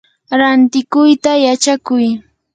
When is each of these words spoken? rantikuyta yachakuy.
rantikuyta 0.39 1.31
yachakuy. 1.45 2.05